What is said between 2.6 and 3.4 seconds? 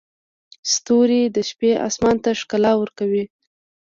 ورکوي.